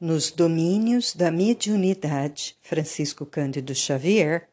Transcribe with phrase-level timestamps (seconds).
[0.00, 4.48] nos domínios da mediunidade, Francisco Cândido Xavier,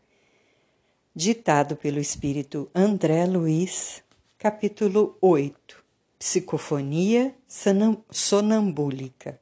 [1.15, 4.03] ditado pelo espírito André Luiz,
[4.37, 5.81] capítulo 8
[6.19, 7.33] Psicofonia
[8.11, 9.39] sonambúlica.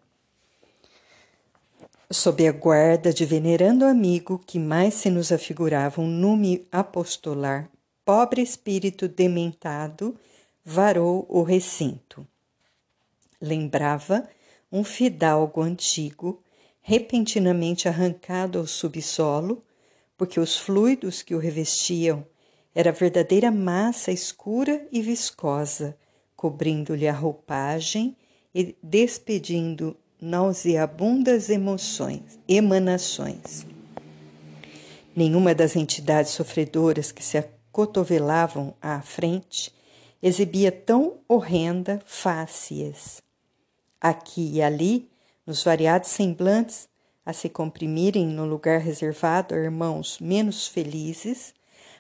[2.12, 7.68] Sob a guarda de venerando amigo que mais se nos afigurava um nume apostolar,
[8.06, 10.16] pobre espírito dementado
[10.64, 12.28] varou o recinto.
[13.42, 14.30] Lembrava
[14.76, 16.44] um fidalgo antigo,
[16.82, 19.64] repentinamente arrancado ao subsolo,
[20.18, 22.28] porque os fluidos que o revestiam
[22.74, 25.98] era verdadeira massa escura e viscosa,
[26.36, 28.18] cobrindo-lhe a roupagem
[28.54, 33.66] e despedindo nauseabundas emoções, emanações.
[35.16, 39.74] Nenhuma das entidades sofredoras que se acotovelavam à frente
[40.22, 43.24] exibia tão horrenda fácies
[44.00, 45.10] aqui e ali,
[45.46, 46.88] nos variados semblantes,
[47.26, 51.54] a se comprimirem no lugar reservado a irmãos menos felizes,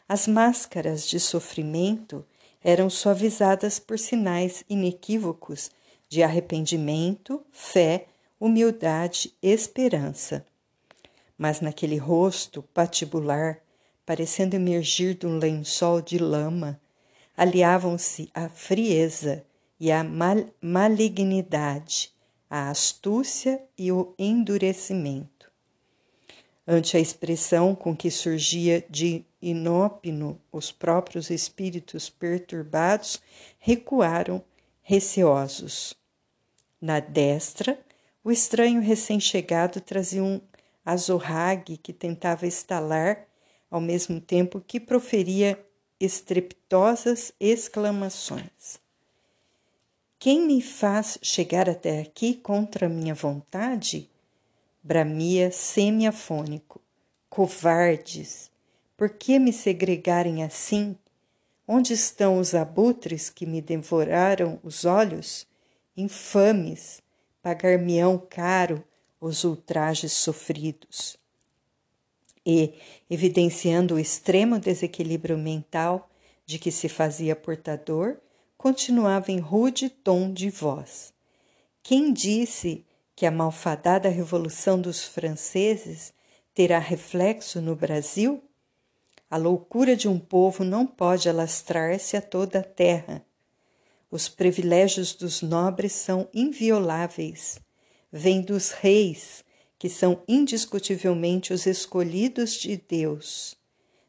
[0.08, 2.24] as máscaras de sofrimento
[2.64, 5.72] eram suavizadas por sinais inequívocos
[6.08, 8.06] de arrependimento, fé,
[8.40, 10.46] humildade esperança.
[11.38, 13.59] Mas naquele rosto patibular,
[14.06, 16.80] parecendo emergir de um lençol de lama,
[17.36, 19.44] aliavam-se a frieza
[19.80, 22.14] e a mal malignidade,
[22.50, 25.52] a astúcia e o endurecimento.
[26.68, 33.22] Ante a expressão com que surgia de inópino os próprios espíritos perturbados,
[33.59, 34.44] recuaram
[34.81, 35.96] receosos.
[36.81, 37.80] Na destra,
[38.23, 40.42] o estranho recém-chegado trazia um
[40.84, 43.28] azorrague que tentava estalar,
[43.70, 45.64] ao mesmo tempo que proferia
[46.00, 48.84] estrepitosas exclamações.
[50.26, 54.09] Quem me faz chegar até aqui contra minha vontade?
[54.81, 56.81] Bramia semiafônico.
[57.30, 58.50] Covardes!
[58.98, 60.97] Por que me segregarem assim?
[61.68, 65.46] Onde estão os abutres que me devoraram os olhos?
[65.96, 67.03] Infames!
[67.44, 68.84] Pagar-me-ão caro
[69.22, 71.18] os ultrajes sofridos.
[72.44, 72.74] E,
[73.07, 76.09] evidenciando o extremo desequilíbrio mental
[76.47, 78.18] de que se fazia portador,
[78.66, 81.14] continuava em rude tom de voz.
[81.84, 82.84] Quem disse
[83.16, 86.12] que a malfadada Revolução dos Franceses
[86.52, 88.44] terá reflexo no Brasil?
[89.30, 93.24] A loucura de um povo não pode alastrar-se a toda a terra.
[94.09, 97.59] Os privilégios dos nobres são invioláveis.
[98.12, 99.46] Vêm dos reis,
[99.78, 103.56] que são indiscutivelmente os escolhidos de Deus.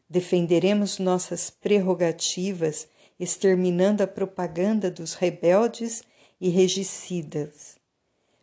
[0.08, 6.02] Defenderemos nossas prerrogativas exterminando a propaganda dos rebeldes
[6.40, 7.76] e regicidas.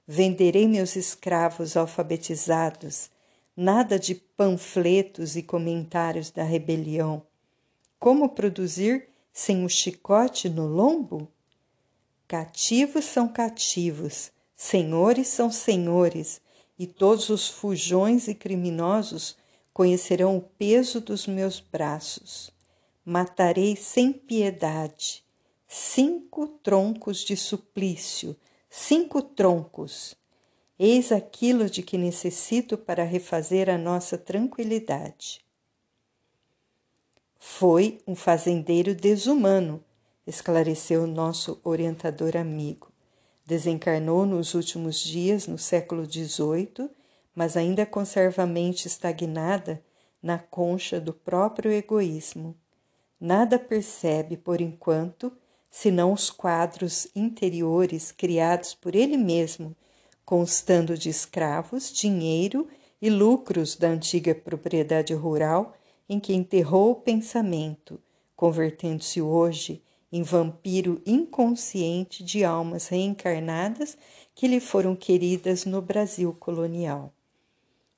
[0.07, 3.09] Venderei meus escravos alfabetizados,
[3.55, 7.23] nada de panfletos e comentários da rebelião.
[7.99, 11.27] Como produzir sem o chicote no lombo?
[12.27, 16.41] Cativos são cativos, senhores são senhores,
[16.77, 19.37] e todos os fujões e criminosos
[19.71, 22.52] conhecerão o peso dos meus braços
[23.05, 25.23] matarei sem piedade
[25.75, 28.35] cinco troncos de suplício,
[28.69, 30.15] cinco troncos.
[30.77, 35.43] Eis aquilo de que necessito para refazer a nossa tranquilidade.
[37.39, 39.83] Foi um fazendeiro desumano,
[40.27, 42.91] esclareceu nosso orientador amigo.
[43.43, 46.87] Desencarnou nos últimos dias, no século XVIII,
[47.33, 49.83] mas ainda conserva a mente estagnada
[50.21, 52.55] na concha do próprio egoísmo
[53.23, 55.31] nada percebe por enquanto
[55.71, 59.73] senão os quadros interiores criados por ele mesmo,
[60.25, 62.67] constando de escravos, dinheiro
[63.01, 65.73] e lucros da antiga propriedade rural
[66.09, 67.97] em que enterrou o pensamento,
[68.35, 73.97] convertendo-se hoje em vampiro inconsciente de almas reencarnadas
[74.35, 77.13] que lhe foram queridas no Brasil colonial.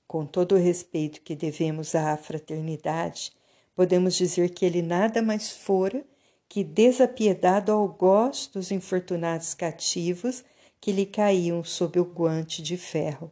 [0.08, 3.34] Com todo o respeito que devemos à fraternidade,
[3.76, 6.04] podemos dizer que ele nada mais fora
[6.48, 10.44] que desapiedado ao gosto dos infortunados cativos
[10.80, 13.32] que lhe caíam sob o guante de ferro.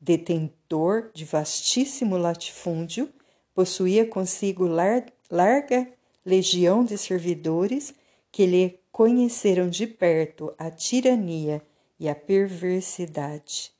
[0.00, 3.08] Detentor de vastíssimo latifúndio,
[3.54, 5.88] possuía consigo lar larga
[6.24, 7.94] legião de servidores
[8.32, 11.62] que lhe conheceram de perto a tirania
[11.98, 13.73] e a perversidade.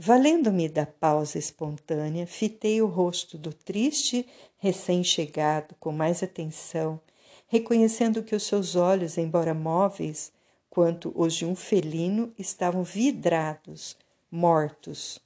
[0.00, 4.24] Valendo-me da pausa espontânea, fitei o rosto do triste
[4.58, 7.00] recém-chegado com mais atenção,
[7.48, 10.30] reconhecendo que os seus olhos, embora móveis,
[10.70, 13.96] enquanto os de um felino estavam vidrados,
[14.30, 15.18] mortos.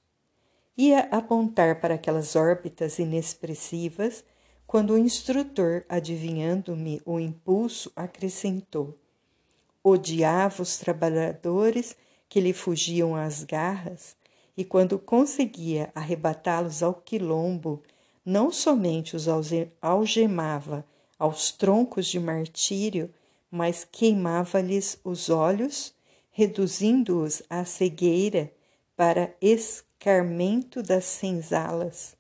[0.75, 4.25] Ia apontar para aquelas órbitas inexpressivas
[4.67, 8.97] quando o instrutor, adivinhando-me o impulso, acrescentou:
[9.85, 11.95] Odiava os trabalhadores
[12.27, 14.17] que lhe fugiam às garras,
[14.57, 17.83] e quando conseguia arrebatá-los ao quilombo,
[18.25, 19.27] não somente os
[19.81, 20.85] algemava
[21.19, 23.13] aos troncos de martírio,
[23.51, 25.95] mas queimava-lhes os olhos,
[26.31, 28.53] reduzindo-os à cegueira
[28.97, 32.17] para escarmento das senzalas.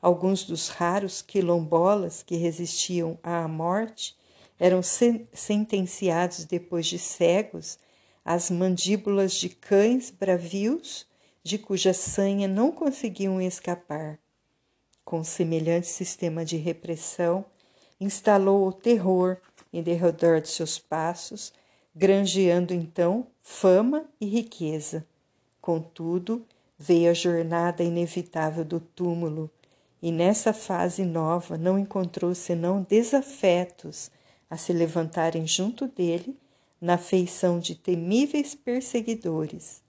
[0.00, 4.16] Alguns dos raros quilombolas que resistiam à morte
[4.58, 7.78] eram sentenciados depois de cegos
[8.24, 11.06] às mandíbulas de cães bravios,
[11.46, 14.18] de cuja sanha não conseguiam escapar.
[15.04, 17.44] Com semelhante sistema de repressão,
[18.00, 19.38] instalou o terror
[19.72, 21.52] em derredor de seus passos,
[21.94, 25.06] granjeando então fama e riqueza.
[25.60, 26.44] Contudo,
[26.76, 29.48] veio a jornada inevitável do túmulo,
[30.02, 34.10] e nessa fase nova não encontrou senão desafetos
[34.50, 36.36] a se levantarem junto dele
[36.80, 39.85] na feição de temíveis perseguidores.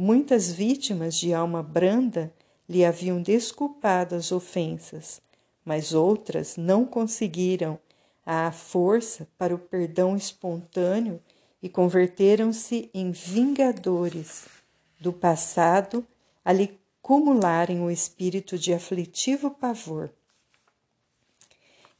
[0.00, 2.32] Muitas vítimas de alma branda
[2.68, 5.20] lhe haviam desculpado as ofensas,
[5.64, 7.76] mas outras não conseguiram
[8.24, 11.20] a força para o perdão espontâneo
[11.60, 14.46] e converteram-se em vingadores
[15.00, 16.06] do passado
[16.44, 20.12] a lhe cumularem o espírito de aflitivo pavor.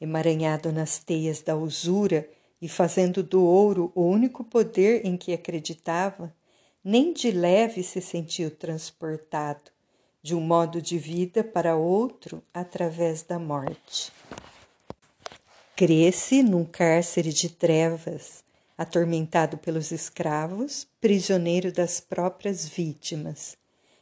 [0.01, 2.31] Emaranhado nas teias da usura
[2.63, 6.33] e fazendo do ouro o único poder em que acreditava,
[6.91, 9.71] nem de leve se sentiu transportado
[10.23, 14.11] de um modo de vida para outro através da morte.
[15.77, 18.43] Cresce num cárcere de trevas,
[18.77, 23.55] atormentado pelos escravos, prisioneiro das próprias vítimas.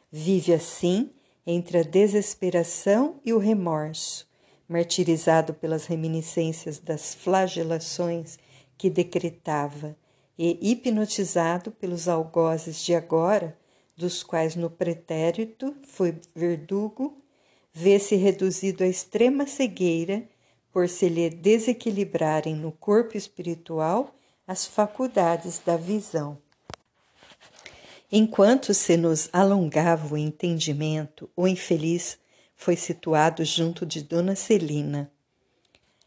[0.08, 1.10] Vive assim
[1.44, 4.28] entre a desesperação e o remorso,
[4.68, 8.38] martirizado pelas reminiscências das flagelações
[8.78, 9.96] que decretava
[10.38, 13.56] e hipnotizado pelos algozes de agora,
[13.96, 17.22] dos quais no pretérito foi verdugo,
[17.72, 20.28] vê-se reduzido à extrema cegueira
[20.72, 24.14] por se lhe desequilibrarem no corpo espiritual
[24.46, 26.38] as faculdades da visão.
[28.12, 32.18] Enquanto se nos alongava o entendimento, o infeliz
[32.54, 35.10] foi situado junto de Dona Celina.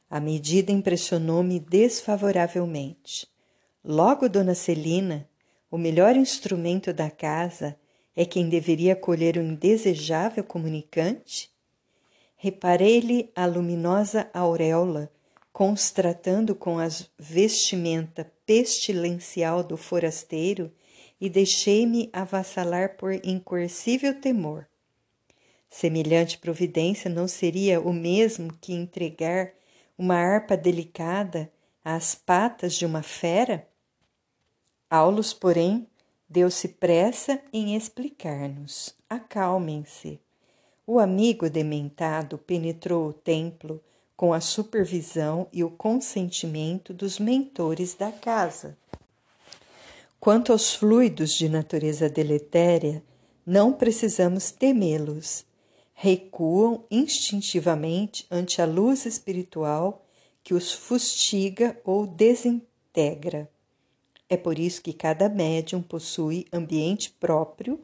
[0.10, 3.28] A medida impressionou-me desfavoravelmente.
[3.92, 5.28] Logo, Dona Celina,
[5.72, 7.76] o melhor instrumento da casa
[8.16, 11.50] é quem deveria acolher o indesejável comunicante?
[12.36, 15.12] Reparei-lhe a luminosa auréola,
[15.52, 16.88] constratando com a
[17.18, 20.72] vestimenta pestilencial do forasteiro
[21.20, 24.68] e deixei-me avassalar por incoercível temor.
[25.68, 29.52] Semelhante providência não seria o mesmo que entregar
[29.98, 31.52] uma harpa delicada
[31.84, 33.68] às patas de uma fera?
[34.90, 35.88] Aulos, porém,
[36.28, 38.96] deu-se pressa em explicar-nos.
[39.08, 40.20] Acalmem-se.
[40.88, 43.80] O amigo dementado penetrou o templo
[44.18, 48.76] com a supervisão e o consentimento dos mentores da casa.
[50.20, 53.04] Quanto aos fluidos de natureza deletéria,
[53.46, 55.46] não precisamos temê-los.
[55.94, 60.04] Recuam instintivamente ante a luz espiritual
[60.44, 63.48] que os fustiga ou desintegra.
[64.30, 67.80] É por isso que cada médium possui ambiente próprio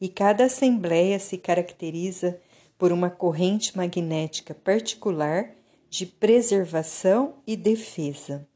[0.00, 2.40] e cada assembleia se caracteriza
[2.78, 5.50] por uma corrente magnética particular
[5.90, 8.46] de preservação e defesa.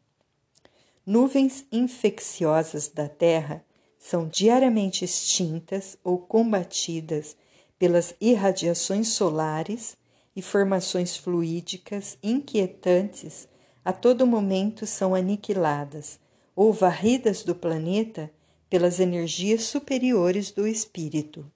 [1.05, 3.65] Nuvens infecciosas da Terra
[3.99, 7.37] são diariamente extintas ou combatidas
[7.77, 9.97] pelas irradiações solares
[10.37, 13.49] e formações fluídicas inquietantes
[13.85, 16.21] a todo momento são aniquiladas
[16.55, 18.31] ou varridas do planeta
[18.69, 21.51] pelas energias superiores do espírito.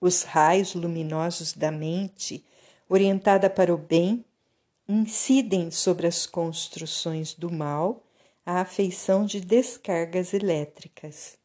[0.00, 2.44] Os raios luminosos da mente,
[2.88, 4.24] orientada para o bem,
[4.88, 8.02] incidem sobre as construções do mal
[8.46, 11.36] a afeição de descargas elétricas.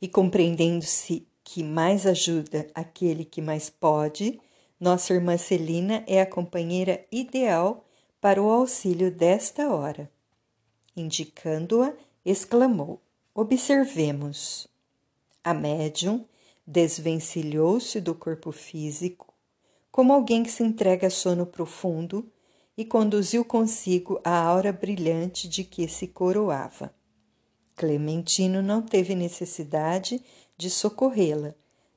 [0.00, 4.40] E compreendendo-se que mais ajuda aquele que mais pode,
[4.80, 7.84] nossa irmã Celina é a companheira ideal
[8.20, 10.10] para o auxílio desta hora.
[10.98, 13.00] Indicando-a, exclamou:
[13.32, 14.66] Observemos.
[15.44, 16.24] A médium
[16.66, 19.32] desvencilhou-se do corpo físico,
[19.92, 22.28] como alguém que se entrega a sono profundo
[22.76, 26.92] e conduziu consigo a aura brilhante de que se coroava.
[27.76, 30.20] Clementino não teve necessidade
[30.56, 31.54] de socorrê-la.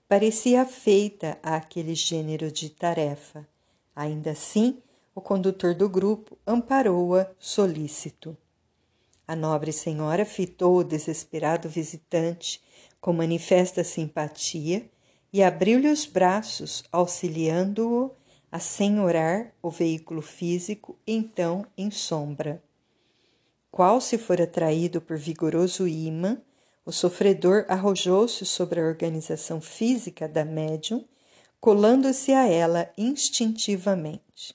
[0.08, 3.48] Parecia feita àquele gênero de tarefa.
[3.96, 4.82] Ainda assim,
[5.16, 8.38] o condutor do grupo amparou-a solícito.
[9.32, 12.62] A nobre senhora fitou o desesperado visitante
[13.00, 14.92] com manifesta simpatia
[15.32, 18.12] e abriu-lhe os braços, auxiliando-o
[18.52, 22.62] a senhorar o veículo físico, então em sombra.
[23.72, 26.38] Qual se for atraído por vigoroso imã,
[26.86, 31.06] o sofredor arrojou-se sobre a organização física da médium,
[31.58, 34.54] colando-se a ela instintivamente.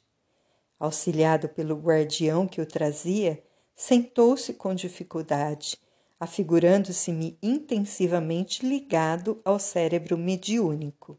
[0.78, 3.42] Auxiliado pelo guardião que o trazia,
[3.76, 5.76] sentou-se com dificuldade,
[6.18, 11.18] afigurando-se-me intensivamente ligado ao cérebro mediúnico.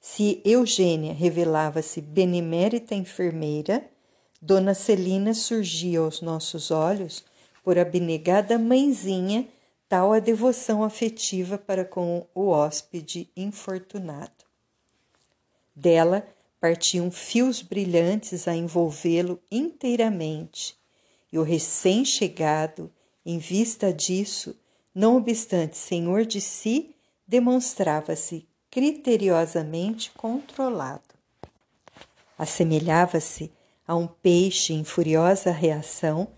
[0.00, 3.88] Se Eugênia revelava-se benemérita enfermeira,
[4.40, 7.24] Dona Celina surgia aos nossos olhos
[7.62, 9.46] por abnegada mãezinha,
[9.88, 14.44] tal a devoção afetiva para com o hóspede infortunado.
[15.76, 16.26] Dela
[16.60, 20.76] partiam fios brilhantes a envolvê-lo inteiramente,
[21.32, 22.92] e o recém-chegado,
[23.24, 24.54] em vista disso,
[24.94, 26.94] não obstante senhor de si,
[27.26, 31.02] demonstrava-se criteriosamente controlado.
[32.36, 33.50] Assemelhava-se
[33.86, 36.28] a um peixe em furiosa reação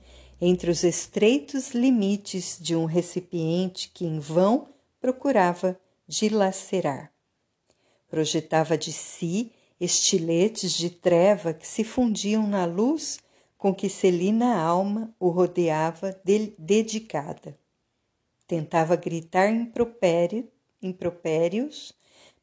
[0.41, 4.69] entre os estreitos limites de um recipiente que em vão
[5.01, 7.13] procurava dilacerar.
[8.09, 13.19] Projetava de si estiletes de treva que se fundiam na luz
[13.57, 16.21] com que Celina Alma o rodeava
[16.59, 17.59] dedicada.
[18.47, 20.49] Tentava gritar impropério,
[20.83, 21.95] impropérios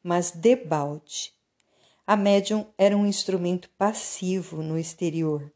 [0.02, 1.32] mas debalde.
[2.06, 5.52] A médium era um instrumento passivo no exterior.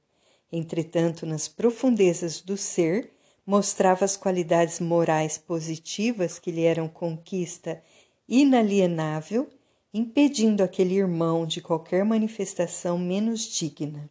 [0.52, 3.12] Entretanto, nas profundezas do ser,
[3.44, 7.82] mostrava as qualidades morais positivas que lhe eram conquista
[8.28, 9.48] inalienável,
[9.92, 14.08] impedindo aquele irmão de qualquer manifestação menos digna.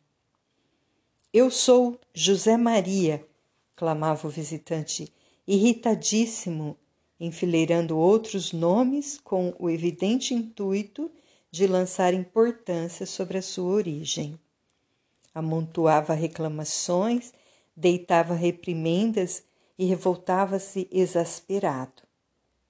[1.38, 3.28] Eu sou José Maria,
[3.76, 5.14] clamava o visitante,
[5.46, 6.78] irritadíssimo
[7.20, 11.12] enfileirando outros nomes com o evidente intuito
[11.52, 14.40] de lançar importância sobre a sua origem.
[15.34, 17.34] Amontoava reclamações,
[17.76, 19.44] deitava reprimendas
[19.78, 22.04] e revoltava-se exasperado.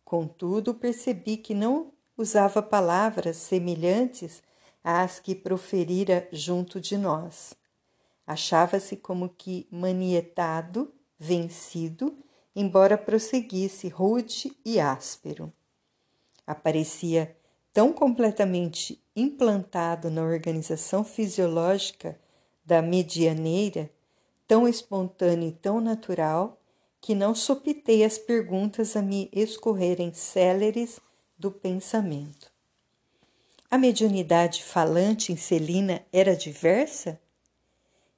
[0.03, 4.41] Contudo, percebi que não usava palavras semelhantes
[4.83, 7.55] às que proferira junto de nós.
[8.25, 12.17] Achava-se como que manietado, vencido
[12.55, 15.51] embora prosseguisse rude e áspero.
[16.47, 17.35] Aparecia
[17.73, 22.17] tão completamente implantado na organização fisiológica
[22.63, 23.91] da medianeira,
[24.47, 26.61] tão espontâneo e tão natural,
[27.01, 30.99] que não sopitei as perguntas a me escorrerem céleres
[31.37, 32.51] do pensamento.
[33.69, 37.19] A mediunidade falante em Celina era diversa?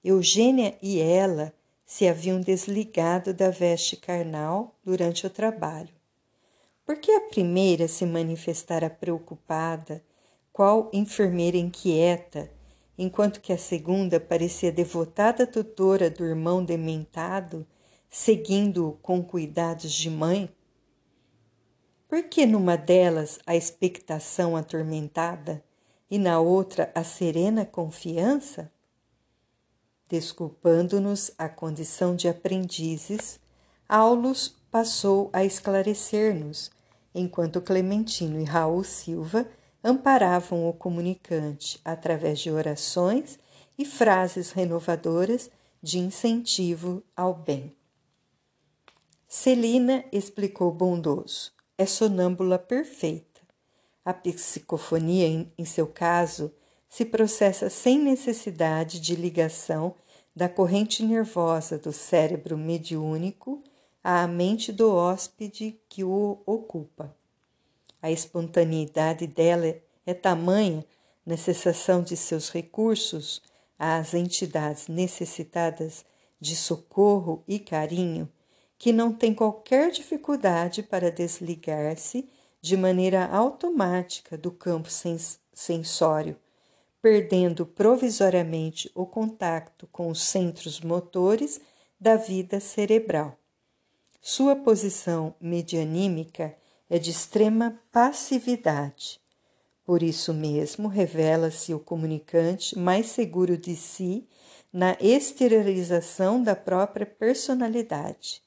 [0.08, 1.54] Eugênia e ela
[1.86, 5.94] se haviam desligado da veste carnal durante o trabalho.
[6.86, 10.02] Porque a primeira se manifestara preocupada,
[10.54, 12.50] qual enfermeira inquieta,
[12.98, 17.68] enquanto que a segunda parecia devotada tutora do irmão dementado,
[18.10, 20.50] seguindo-o com cuidados de mãe?
[22.08, 25.62] Por que numa delas a expectação atormentada
[26.10, 28.72] e na outra a serena confiança?
[30.10, 33.40] Desculpando-nos a condição de aprendizes,
[33.90, 36.72] Aulus passou a esclarecer-nos,
[37.14, 39.48] enquanto Clementino e Raul Silva
[39.84, 43.38] amparavam o comunicante através de orações
[43.78, 45.50] e frases renovadoras
[45.82, 47.76] de incentivo ao bem.
[49.28, 53.42] Celina explicou bondoso: é sonâmbula perfeita.
[54.06, 56.52] A psicofonia, em, em seu caso,
[56.90, 59.96] se processa sem necessidade de ligação
[60.36, 63.64] da corrente nervosa do cérebro mediúnico
[64.04, 67.16] à mente do hóspede que o ocupa.
[68.02, 69.76] A espontaneidade dela
[70.06, 70.86] é tamanha
[71.26, 73.42] na cessação de seus recursos
[73.78, 76.06] às entidades necessitadas
[76.40, 78.30] de socorro e carinho
[78.78, 82.30] que não tem qualquer dificuldade para desligar-se
[82.62, 86.38] de maneira automática do campo sens sensório
[87.08, 91.62] perdendo provisoriamente o contato com os centros motores
[91.98, 93.40] da vida cerebral.
[94.22, 96.54] Sua posição medianímica
[96.90, 99.22] é de extrema passividade.
[99.86, 104.28] Por isso mesmo, revela-se o comunicante mais seguro de si
[104.72, 108.42] na exteriorização da própria personalidade.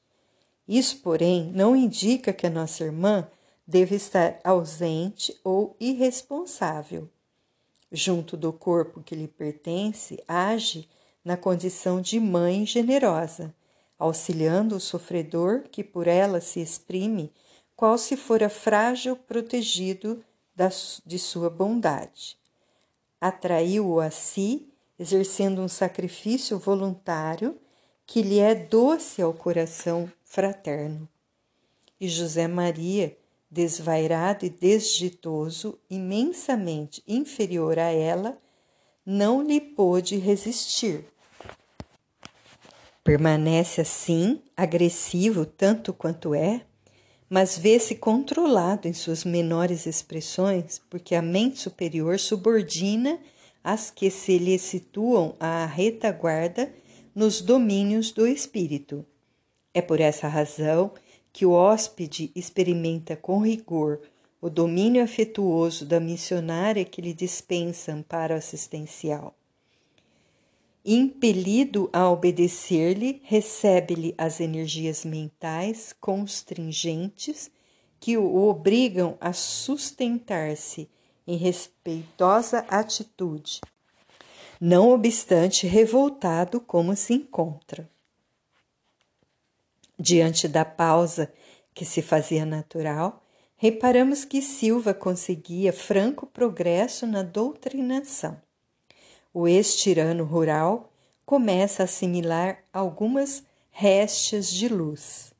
[0.68, 3.26] Isso, porém, não indica que a nossa irmã
[3.66, 7.08] deve estar ausente ou irresponsável.
[7.92, 10.88] Junto do corpo que lhe pertence, age
[11.24, 13.54] na condição de mãe generosa,
[13.98, 17.32] auxiliando o sofredor que por ela se exprime,
[17.74, 20.24] qual se fora frágil protegido
[21.06, 22.36] de sua bondade.
[23.20, 24.68] Atraiu-o a si,
[24.98, 27.58] exercendo um sacrifício voluntário
[28.06, 31.08] que lhe é doce ao coração fraterno.
[31.98, 33.16] E José Maria,
[33.50, 38.38] desvairado e desditoso, imensamente inferior a ela,
[39.04, 41.04] não lhe pôde resistir.
[43.02, 46.62] Permanece assim, agressivo tanto quanto é,
[47.28, 53.18] mas vê-se controlado em suas menores expressões, porque a mente superior subordina
[53.62, 56.72] as que se lhe situam à retaguarda
[57.14, 59.04] nos domínios do espírito.
[59.72, 60.92] É por essa razão
[61.32, 64.00] que o hóspede experimenta com rigor
[64.40, 69.34] o domínio afetuoso da missionária que lhe dispensa amparo assistencial.
[70.84, 77.50] Impelido a obedecer-lhe, recebe-lhe as energias mentais constringentes
[78.00, 80.88] que o obrigam a sustentar-se
[81.26, 83.60] em respeitosa atitude,
[84.58, 87.88] não obstante revoltado como se encontra.
[90.02, 91.30] Diante da pausa
[91.74, 93.22] que se fazia natural,
[93.54, 98.40] reparamos que Silva conseguia franco progresso na doutrinação.
[99.30, 100.90] O ex-tirano rural
[101.26, 105.34] começa a assimilar algumas restes de luz.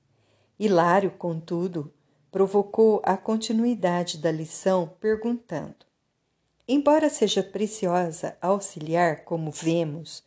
[0.58, 1.90] Hilário, contudo,
[2.30, 5.86] provocou a continuidade da lição perguntando:
[6.68, 10.22] Embora seja preciosa auxiliar, como vemos,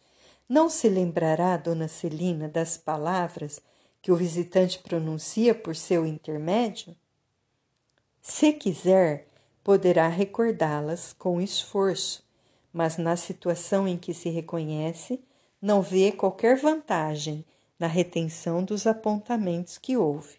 [0.50, 3.62] não se lembrará Dona Celina das palavras
[4.04, 6.94] que o visitante pronuncia por seu intermédio?
[8.22, 9.30] Se quiser,
[9.64, 12.22] poderá recordá-las com esforço,
[12.74, 15.22] mas na situação em que se reconhece,
[15.62, 17.46] não vê qualquer vantagem
[17.80, 20.36] na retenção dos apontamentos que houve.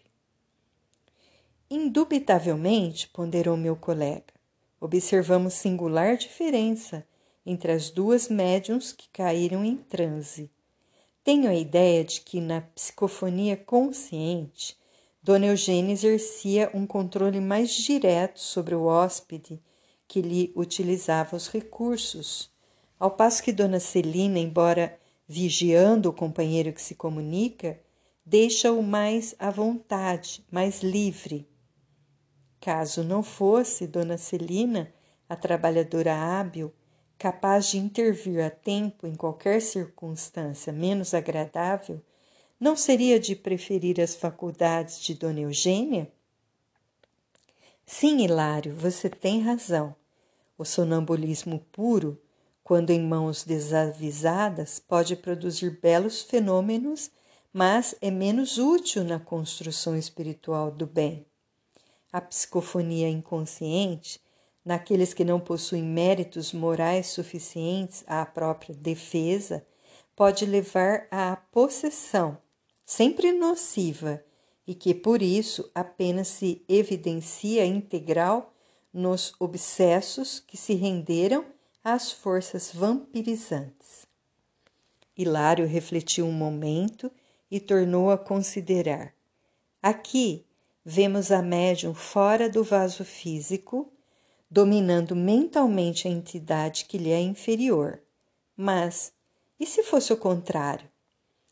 [1.67, 4.33] Indubitavelmente, ponderou meu colega,
[4.79, 7.03] observamos singular diferença
[7.43, 10.51] entre as duas médiums que caíram em transe.
[11.25, 14.77] Tenho a ideia de que na psicofonia consciente,
[15.23, 19.59] Dona Eugênia exercia um controle mais direto sobre o hóspede
[20.07, 22.51] que lhe utilizava os recursos,
[22.99, 27.81] ao passo que Dona Celina, embora vigiando o companheiro que se comunica,
[28.23, 31.49] deixa-o mais à vontade, mais livre.
[32.61, 34.93] Caso não fosse Dona Celina,
[35.27, 36.71] a trabalhadora hábil,
[37.17, 42.01] capaz de intervir a tempo em qualquer circunstância menos agradável,
[42.59, 46.11] não seria de preferir as faculdades de Dona Eugênia?
[47.85, 49.95] Sim, Hilário, você tem razão.
[50.57, 52.19] O sonambulismo puro,
[52.63, 57.11] quando em mãos desavisadas, pode produzir belos fenômenos,
[57.51, 61.25] mas é menos útil na construção espiritual do bem
[62.15, 64.21] a psicofonia inconsciente
[64.65, 69.65] naqueles que não possuem méritos morais suficientes à própria defesa
[70.15, 72.37] pode levar à possessão,
[72.83, 74.23] sempre nociva,
[74.67, 78.51] e que por isso apenas se evidencia integral
[78.91, 81.45] nos obsessos que se renderam
[81.83, 84.07] às forças vampirizantes.
[85.15, 87.11] Hilário refletiu um momento
[87.51, 89.13] e tornou a considerar.
[89.83, 90.45] Aqui
[90.83, 93.91] vemos a médium fora do vaso físico,
[94.49, 98.01] dominando mentalmente a entidade que lhe é inferior.
[98.55, 99.13] Mas
[99.59, 100.89] e se fosse o contrário?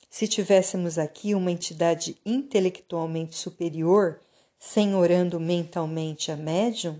[0.09, 4.19] Se tivéssemos aqui uma entidade intelectualmente superior,
[4.59, 6.99] senhorando mentalmente a médium?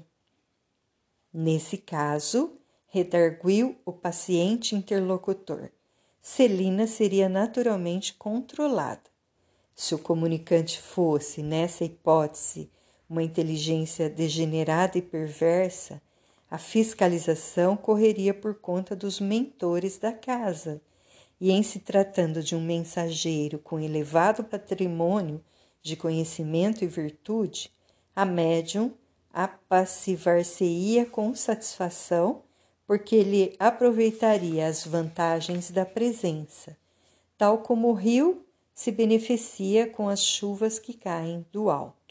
[1.32, 5.70] Nesse caso, redarguiu o paciente interlocutor.
[6.22, 9.02] Celina seria naturalmente controlada.
[9.76, 12.72] Se o comunicante fosse, nessa hipótese,
[13.14, 16.02] uma inteligência degenerada e perversa,
[16.50, 20.82] a fiscalização correria por conta dos mentores da casa,
[21.40, 25.44] e em se tratando de um mensageiro com elevado patrimônio
[25.82, 27.72] de conhecimento e virtude,
[28.16, 28.92] a médium
[29.32, 32.42] apassivar-se-ia com satisfação,
[32.88, 36.76] porque ele aproveitaria as vantagens da presença,
[37.38, 42.03] tal como o rio se beneficia com as chuvas que caem do alto.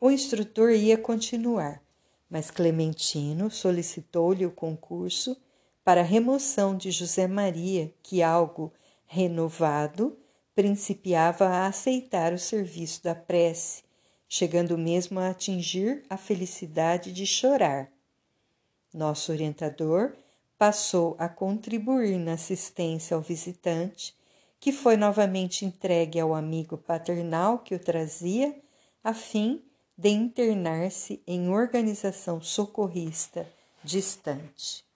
[0.00, 1.82] O instrutor ia continuar,
[2.30, 5.36] mas Clementino solicitou-lhe o concurso
[5.82, 8.72] para a remoção de José Maria, que, algo
[9.06, 10.16] renovado,
[10.54, 13.82] principiava a aceitar o serviço da prece,
[14.28, 17.90] chegando mesmo a atingir a felicidade de chorar.
[18.94, 20.12] Nosso orientador
[20.56, 24.14] passou a contribuir na assistência ao visitante,
[24.60, 28.56] que foi novamente entregue ao amigo paternal que o trazia,
[29.02, 29.64] a fim
[29.98, 33.44] de internar-se em organização socorrista
[33.82, 34.87] distante.